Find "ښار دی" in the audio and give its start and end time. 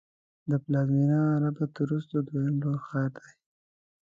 2.85-3.31